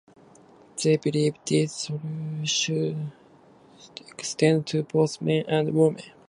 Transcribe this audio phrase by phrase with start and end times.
[0.81, 1.91] They believe this
[2.45, 3.11] should
[4.09, 6.01] extend to both men and women.